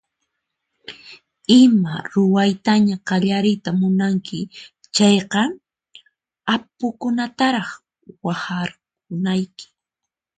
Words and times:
Ima 1.61 1.93
ruwaytaña 2.13 2.95
qallariyta 3.07 3.69
munanki 3.79 4.37
chayqa 4.95 5.41
apukunataraq 6.53 7.69
waqharkunayki. 8.25 9.65